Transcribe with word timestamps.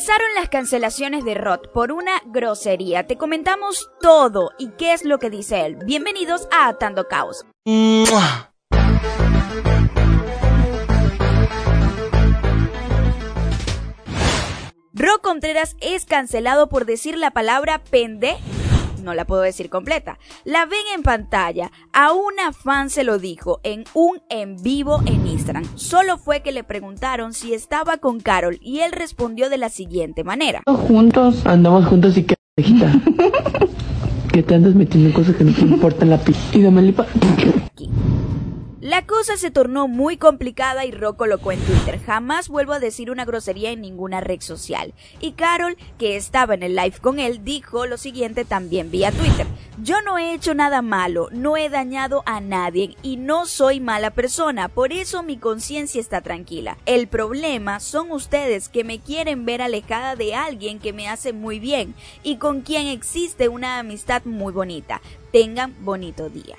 Comenzaron 0.00 0.34
las 0.34 0.48
cancelaciones 0.48 1.26
de 1.26 1.34
Rod 1.34 1.60
por 1.74 1.92
una 1.92 2.22
grosería. 2.24 3.06
Te 3.06 3.18
comentamos 3.18 3.90
todo 4.00 4.50
y 4.58 4.70
qué 4.78 4.94
es 4.94 5.04
lo 5.04 5.18
que 5.18 5.28
dice 5.28 5.66
él. 5.66 5.76
Bienvenidos 5.84 6.48
a 6.50 6.68
Atando 6.68 7.06
Caos. 7.06 7.44
Rock 14.94 15.20
Contreras 15.20 15.76
es 15.82 16.06
cancelado 16.06 16.70
por 16.70 16.86
decir 16.86 17.18
la 17.18 17.32
palabra 17.32 17.82
pende 17.90 18.38
no 19.02 19.14
la 19.14 19.26
puedo 19.26 19.42
decir 19.42 19.70
completa. 19.70 20.18
La 20.44 20.66
ven 20.66 20.80
en 20.94 21.02
pantalla. 21.02 21.70
A 21.92 22.12
una 22.12 22.52
fan 22.52 22.90
se 22.90 23.04
lo 23.04 23.18
dijo 23.18 23.60
en 23.62 23.84
un 23.94 24.20
en 24.28 24.56
vivo 24.62 25.00
en 25.06 25.26
Instagram. 25.26 25.64
Solo 25.76 26.18
fue 26.18 26.40
que 26.40 26.52
le 26.52 26.64
preguntaron 26.64 27.32
si 27.32 27.54
estaba 27.54 27.96
con 27.98 28.20
Carol 28.20 28.58
y 28.62 28.80
él 28.80 28.92
respondió 28.92 29.50
de 29.50 29.58
la 29.58 29.68
siguiente 29.68 30.24
manera. 30.24 30.62
Juntos. 30.66 31.46
Andamos 31.46 31.86
juntos 31.86 32.16
y 32.16 32.24
que 32.24 32.34
que 34.32 34.42
te 34.42 34.54
andas 34.54 34.74
metiendo 34.74 35.08
en 35.08 35.14
cosas 35.14 35.36
que 35.36 35.44
no 35.44 35.52
te 35.52 35.62
importan 35.62 36.10
la 36.10 36.18
pista. 36.18 36.56
Y 36.56 36.62
dame 36.62 36.82
lipa. 36.82 37.06
La 38.90 39.06
cosa 39.06 39.36
se 39.36 39.52
tornó 39.52 39.86
muy 39.86 40.16
complicada 40.16 40.84
y 40.84 40.90
Rocco 40.90 41.18
colocó 41.18 41.52
en 41.52 41.60
Twitter, 41.60 42.00
jamás 42.04 42.48
vuelvo 42.48 42.72
a 42.72 42.80
decir 42.80 43.12
una 43.12 43.24
grosería 43.24 43.70
en 43.70 43.80
ninguna 43.80 44.20
red 44.20 44.40
social. 44.40 44.94
Y 45.20 45.34
Carol, 45.34 45.76
que 45.96 46.16
estaba 46.16 46.54
en 46.54 46.64
el 46.64 46.74
live 46.74 46.96
con 47.00 47.20
él, 47.20 47.44
dijo 47.44 47.86
lo 47.86 47.98
siguiente 47.98 48.44
también 48.44 48.90
vía 48.90 49.12
Twitter. 49.12 49.46
Yo 49.80 50.02
no 50.02 50.18
he 50.18 50.34
hecho 50.34 50.54
nada 50.54 50.82
malo, 50.82 51.28
no 51.30 51.56
he 51.56 51.68
dañado 51.68 52.24
a 52.26 52.40
nadie 52.40 52.96
y 53.00 53.16
no 53.16 53.46
soy 53.46 53.78
mala 53.78 54.10
persona, 54.10 54.66
por 54.66 54.92
eso 54.92 55.22
mi 55.22 55.36
conciencia 55.36 56.00
está 56.00 56.20
tranquila. 56.20 56.76
El 56.84 57.06
problema 57.06 57.78
son 57.78 58.10
ustedes 58.10 58.68
que 58.68 58.82
me 58.82 58.98
quieren 58.98 59.44
ver 59.44 59.62
alejada 59.62 60.16
de 60.16 60.34
alguien 60.34 60.80
que 60.80 60.92
me 60.92 61.08
hace 61.08 61.32
muy 61.32 61.60
bien 61.60 61.94
y 62.24 62.38
con 62.38 62.62
quien 62.62 62.88
existe 62.88 63.46
una 63.46 63.78
amistad 63.78 64.24
muy 64.24 64.52
bonita. 64.52 65.00
Tengan 65.30 65.76
bonito 65.78 66.28
día. 66.28 66.56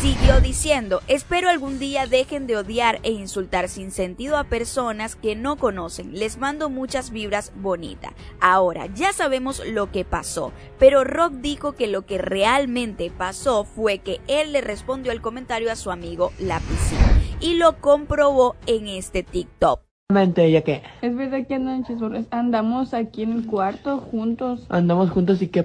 Siguió 0.00 0.40
diciendo, 0.40 1.00
espero 1.08 1.48
algún 1.48 1.80
día 1.80 2.06
dejen 2.06 2.46
de 2.46 2.56
odiar 2.56 3.00
e 3.02 3.10
insultar 3.10 3.68
sin 3.68 3.90
sentido 3.90 4.36
a 4.36 4.44
personas 4.44 5.16
que 5.16 5.34
no 5.34 5.56
conocen. 5.56 6.12
Les 6.12 6.38
mando 6.38 6.70
muchas 6.70 7.10
vibras 7.10 7.52
bonitas. 7.56 8.12
Ahora, 8.40 8.86
ya 8.94 9.12
sabemos 9.12 9.60
lo 9.66 9.90
que 9.90 10.04
pasó, 10.04 10.52
pero 10.78 11.02
Rock 11.02 11.32
dijo 11.40 11.72
que 11.72 11.88
lo 11.88 12.06
que 12.06 12.18
realmente 12.18 13.10
pasó 13.10 13.64
fue 13.64 13.98
que 13.98 14.20
él 14.28 14.52
le 14.52 14.60
respondió 14.60 15.10
el 15.10 15.20
comentario 15.20 15.72
a 15.72 15.74
su 15.74 15.90
amigo 15.90 16.30
Lapicín 16.38 16.98
y 17.40 17.54
lo 17.54 17.80
comprobó 17.80 18.54
en 18.66 18.86
este 18.86 19.24
TikTok. 19.24 19.80
¿Ya 20.10 20.62
qué? 20.62 20.82
Es 21.02 21.16
verdad 21.16 21.44
que 21.44 21.54
andan 21.56 21.84
Andamos 22.30 22.94
aquí 22.94 23.24
en 23.24 23.32
el 23.32 23.46
cuarto 23.46 23.98
juntos. 23.98 24.64
Andamos 24.68 25.10
juntos 25.10 25.42
y 25.42 25.48
qué 25.48 25.64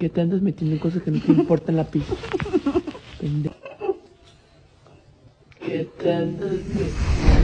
que 0.00 0.08
te 0.08 0.22
andas 0.22 0.40
metiendo 0.40 0.74
en 0.74 0.80
cosas 0.80 1.02
que 1.02 1.10
no 1.10 1.20
te 1.20 1.30
importan 1.30 1.76
la 1.76 1.84
pista. 1.84 2.14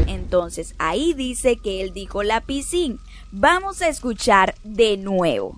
Entonces 0.07 0.75
ahí 0.79 1.13
dice 1.13 1.59
que 1.59 1.83
él 1.83 1.93
dijo 1.93 2.23
la 2.23 2.41
piscina. 2.41 2.97
Vamos 3.31 3.83
a 3.83 3.89
escuchar 3.89 4.55
de 4.65 4.97
nuevo. 4.97 5.55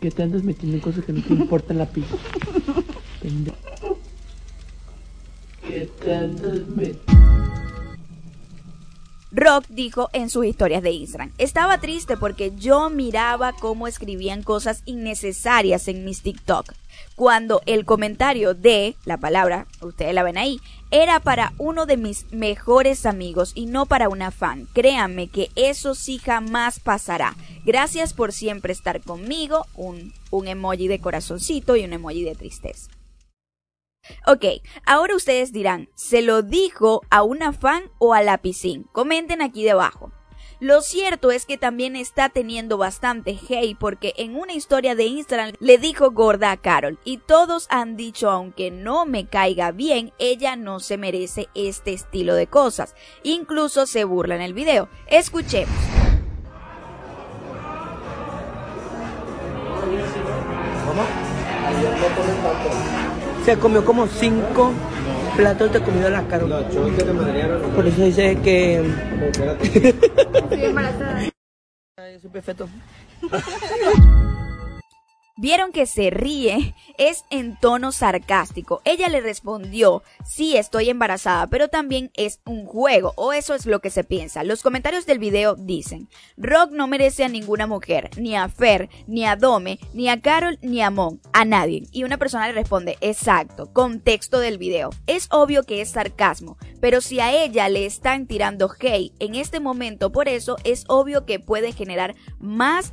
Que 0.00 0.10
te 0.10 0.22
andas 0.22 0.42
metiendo 0.42 0.78
en 0.78 0.82
cosas 0.82 1.04
que 1.04 1.12
no 1.12 1.22
te 1.22 1.34
importan 1.34 1.78
la 1.78 1.86
pista. 1.86 2.16
Que 5.62 5.86
te 5.86 6.12
andas 6.12 6.66
metiendo. 6.66 7.21
Rock 9.34 9.64
dijo 9.70 10.10
en 10.12 10.28
sus 10.28 10.44
historias 10.44 10.82
de 10.82 10.90
Instagram, 10.90 11.32
estaba 11.38 11.78
triste 11.78 12.18
porque 12.18 12.52
yo 12.54 12.90
miraba 12.90 13.54
cómo 13.54 13.86
escribían 13.88 14.42
cosas 14.42 14.82
innecesarias 14.84 15.88
en 15.88 16.04
mis 16.04 16.20
TikTok. 16.20 16.74
Cuando 17.16 17.62
el 17.64 17.86
comentario 17.86 18.52
de 18.52 18.94
la 19.06 19.16
palabra, 19.16 19.66
ustedes 19.80 20.12
la 20.12 20.22
ven 20.22 20.36
ahí, 20.36 20.60
era 20.90 21.18
para 21.20 21.54
uno 21.56 21.86
de 21.86 21.96
mis 21.96 22.30
mejores 22.30 23.06
amigos 23.06 23.52
y 23.54 23.64
no 23.64 23.86
para 23.86 24.10
una 24.10 24.30
fan. 24.30 24.68
Créanme 24.74 25.28
que 25.28 25.48
eso 25.56 25.94
sí 25.94 26.18
jamás 26.18 26.78
pasará. 26.78 27.34
Gracias 27.64 28.12
por 28.12 28.32
siempre 28.32 28.74
estar 28.74 29.00
conmigo. 29.00 29.66
Un, 29.74 30.12
un 30.30 30.46
emoji 30.46 30.88
de 30.88 30.98
corazoncito 30.98 31.76
y 31.76 31.84
un 31.84 31.94
emoji 31.94 32.22
de 32.22 32.34
tristeza. 32.34 32.90
Ok, 34.26 34.44
ahora 34.84 35.14
ustedes 35.14 35.52
dirán, 35.52 35.88
¿se 35.94 36.22
lo 36.22 36.42
dijo 36.42 37.02
a 37.10 37.22
una 37.22 37.52
fan 37.52 37.84
o 37.98 38.14
a 38.14 38.22
la 38.22 38.38
piscina? 38.38 38.84
Comenten 38.92 39.42
aquí 39.42 39.62
debajo. 39.62 40.12
Lo 40.58 40.80
cierto 40.80 41.32
es 41.32 41.44
que 41.44 41.58
también 41.58 41.96
está 41.96 42.28
teniendo 42.28 42.78
bastante 42.78 43.36
hate 43.48 43.76
porque 43.76 44.14
en 44.16 44.36
una 44.36 44.52
historia 44.52 44.94
de 44.94 45.04
Instagram 45.06 45.52
le 45.58 45.78
dijo 45.78 46.12
gorda 46.12 46.52
a 46.52 46.56
Carol 46.56 47.00
y 47.04 47.18
todos 47.18 47.66
han 47.68 47.96
dicho 47.96 48.30
aunque 48.30 48.70
no 48.70 49.04
me 49.04 49.26
caiga 49.26 49.72
bien, 49.72 50.12
ella 50.20 50.54
no 50.54 50.78
se 50.78 50.98
merece 50.98 51.48
este 51.54 51.92
estilo 51.92 52.36
de 52.36 52.46
cosas. 52.46 52.94
Incluso 53.24 53.86
se 53.86 54.04
burla 54.04 54.36
en 54.36 54.42
el 54.42 54.54
video. 54.54 54.88
Escuchemos. 55.08 55.74
Se 63.44 63.56
comió 63.58 63.84
como 63.84 64.06
cinco 64.06 64.72
platos 65.36 65.72
de 65.72 65.80
comida 65.80 66.10
la 66.10 66.26
cara. 66.26 66.46
Por 67.74 67.86
eso 67.86 68.02
dice 68.02 68.38
que... 68.42 68.82
Estoy 69.62 70.64
embarazada. 70.64 71.22
Es 71.98 72.26
perfecto. 72.26 72.68
Vieron 75.38 75.72
que 75.72 75.86
se 75.86 76.10
ríe, 76.10 76.74
es 76.98 77.24
en 77.30 77.58
tono 77.58 77.90
sarcástico. 77.90 78.82
Ella 78.84 79.08
le 79.08 79.22
respondió, 79.22 80.02
sí 80.26 80.58
estoy 80.58 80.90
embarazada, 80.90 81.46
pero 81.46 81.68
también 81.68 82.10
es 82.14 82.40
un 82.44 82.66
juego, 82.66 83.14
o 83.16 83.32
eso 83.32 83.54
es 83.54 83.64
lo 83.64 83.80
que 83.80 83.88
se 83.88 84.04
piensa. 84.04 84.44
Los 84.44 84.62
comentarios 84.62 85.06
del 85.06 85.18
video 85.18 85.54
dicen, 85.54 86.10
Rock 86.36 86.72
no 86.72 86.86
merece 86.86 87.24
a 87.24 87.28
ninguna 87.28 87.66
mujer, 87.66 88.10
ni 88.18 88.36
a 88.36 88.46
Fer, 88.50 88.90
ni 89.06 89.24
a 89.24 89.36
Dome, 89.36 89.78
ni 89.94 90.10
a 90.10 90.20
Carol, 90.20 90.58
ni 90.60 90.82
a 90.82 90.90
Mon, 90.90 91.18
a 91.32 91.46
nadie. 91.46 91.84
Y 91.92 92.04
una 92.04 92.18
persona 92.18 92.46
le 92.46 92.52
responde, 92.52 92.98
exacto, 93.00 93.72
contexto 93.72 94.38
del 94.38 94.58
video. 94.58 94.90
Es 95.06 95.28
obvio 95.30 95.62
que 95.62 95.80
es 95.80 95.92
sarcasmo, 95.92 96.58
pero 96.82 97.00
si 97.00 97.20
a 97.20 97.32
ella 97.32 97.70
le 97.70 97.86
están 97.86 98.26
tirando 98.26 98.70
hate 98.78 99.14
en 99.18 99.34
este 99.34 99.60
momento 99.60 100.12
por 100.12 100.28
eso, 100.28 100.56
es 100.64 100.84
obvio 100.88 101.24
que 101.24 101.40
puede 101.40 101.72
generar 101.72 102.14
más 102.38 102.92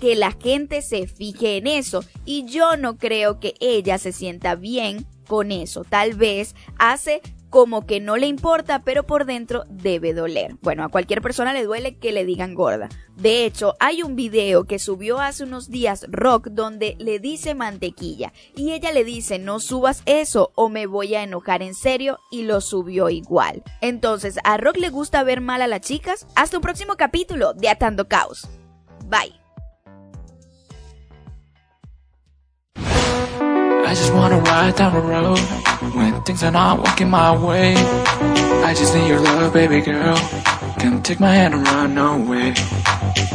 que 0.00 0.16
la 0.16 0.32
gente 0.32 0.82
se 0.82 1.06
fije 1.06 1.56
en 1.56 1.66
eso 1.66 2.04
y 2.24 2.44
yo 2.46 2.76
no 2.76 2.98
creo 2.98 3.38
que 3.38 3.54
ella 3.60 3.98
se 3.98 4.12
sienta 4.12 4.54
bien 4.54 5.06
con 5.28 5.52
eso. 5.52 5.84
Tal 5.84 6.14
vez 6.14 6.56
hace 6.78 7.22
como 7.50 7.84
que 7.84 8.00
no 8.00 8.16
le 8.16 8.28
importa, 8.28 8.82
pero 8.84 9.04
por 9.04 9.26
dentro 9.26 9.64
debe 9.68 10.14
doler. 10.14 10.54
Bueno, 10.62 10.84
a 10.84 10.88
cualquier 10.88 11.20
persona 11.20 11.52
le 11.52 11.64
duele 11.64 11.98
que 11.98 12.12
le 12.12 12.24
digan 12.24 12.54
gorda. 12.54 12.88
De 13.16 13.44
hecho, 13.44 13.74
hay 13.80 14.02
un 14.02 14.16
video 14.16 14.64
que 14.64 14.78
subió 14.78 15.18
hace 15.18 15.44
unos 15.44 15.68
días 15.68 16.06
Rock 16.08 16.48
donde 16.50 16.96
le 16.98 17.18
dice 17.18 17.54
mantequilla 17.54 18.32
y 18.54 18.72
ella 18.72 18.92
le 18.92 19.04
dice 19.04 19.38
no 19.38 19.58
subas 19.58 20.02
eso 20.06 20.52
o 20.54 20.68
me 20.68 20.86
voy 20.86 21.14
a 21.16 21.24
enojar 21.24 21.62
en 21.62 21.74
serio 21.74 22.18
y 22.30 22.44
lo 22.44 22.60
subió 22.60 23.10
igual. 23.10 23.62
Entonces, 23.80 24.38
¿a 24.44 24.56
Rock 24.56 24.78
le 24.78 24.88
gusta 24.88 25.22
ver 25.24 25.40
mal 25.40 25.60
a 25.60 25.66
las 25.66 25.80
chicas? 25.80 26.26
Hasta 26.36 26.56
un 26.56 26.62
próximo 26.62 26.94
capítulo 26.96 27.52
de 27.52 27.68
Atando 27.68 28.08
Caos. 28.08 28.48
Bye. 29.08 29.39
I 33.90 33.94
just 33.94 34.14
wanna 34.14 34.38
ride 34.38 34.76
down 34.76 34.92
the 34.94 35.00
road 35.00 35.40
when 35.96 36.22
things 36.22 36.44
are 36.44 36.52
not 36.52 36.78
working 36.78 37.10
my 37.10 37.36
way. 37.36 37.74
I 38.62 38.72
just 38.72 38.94
need 38.94 39.08
your 39.08 39.18
love, 39.18 39.52
baby 39.52 39.80
girl. 39.80 40.16
Come 40.78 41.02
take 41.02 41.18
my 41.18 41.34
hand 41.34 41.54
and 41.54 41.66
run 41.66 41.98
away. 41.98 42.50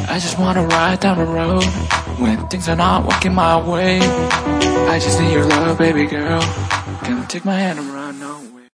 I 0.08 0.18
just 0.18 0.40
wanna 0.40 0.64
ride 0.64 1.02
down 1.02 1.18
the 1.18 1.26
road 1.26 1.66
when 2.22 2.48
things 2.48 2.70
are 2.70 2.78
not 2.78 3.06
working 3.06 3.34
my 3.34 3.58
way. 3.70 4.00
I 4.00 4.98
just 4.98 5.20
need 5.20 5.34
your 5.34 5.44
love, 5.44 5.78
baby 5.78 6.06
girl. 6.06 6.42
Come 7.04 7.28
take 7.28 7.44
my 7.44 7.56
hand 7.56 7.80
and 7.80 7.90
run 7.90 8.22
away. 8.22 8.55